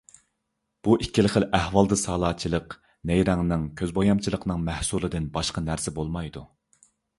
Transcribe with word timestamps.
بۇ 0.85 0.95
ئىككىلى 1.05 1.29
خىل 1.33 1.45
ئەھۋالدا 1.57 1.97
سالاچىلىق 2.05 2.73
نەيرەڭنىڭ، 3.11 3.69
كۆز 3.83 3.95
بويامچىلىقنىڭ 3.99 4.67
مەھسۇلىدىن 4.73 5.31
باشقا 5.39 5.67
نەرسە 5.71 5.97
بولمايدۇ. 6.01 6.47